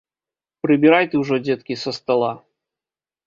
Прыбірай 0.65 1.05
ты 1.11 1.15
ўжо, 1.23 1.35
дзеткі, 1.47 1.73
са 1.83 1.91
стала. 1.99 2.31